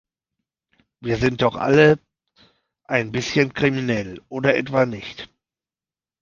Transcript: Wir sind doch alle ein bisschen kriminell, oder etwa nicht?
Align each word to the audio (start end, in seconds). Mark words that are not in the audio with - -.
Wir 0.99 1.17
sind 1.17 1.43
doch 1.43 1.55
alle 1.55 1.99
ein 2.85 3.11
bisschen 3.11 3.53
kriminell, 3.53 4.19
oder 4.29 4.57
etwa 4.57 4.87
nicht? 4.87 5.29